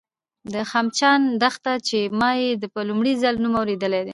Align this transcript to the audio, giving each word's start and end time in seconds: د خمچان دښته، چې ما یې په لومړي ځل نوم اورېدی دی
د 0.53 0.55
خمچان 0.71 1.21
دښته، 1.41 1.73
چې 1.87 1.99
ما 2.19 2.29
یې 2.41 2.49
په 2.73 2.81
لومړي 2.89 3.13
ځل 3.21 3.35
نوم 3.43 3.53
اورېدی 3.59 3.89
دی 3.93 4.01